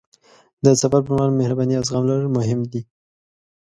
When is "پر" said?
1.05-1.11